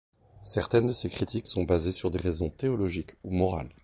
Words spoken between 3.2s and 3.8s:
ou morales.